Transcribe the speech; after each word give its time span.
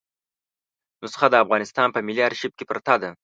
نسخه 1.03 1.27
د 1.31 1.35
افغانستان 1.43 1.87
په 1.91 1.99
ملي 2.07 2.21
آرشیف 2.29 2.51
کې 2.57 2.65
پرته 2.71 2.95
ده. 3.01 3.11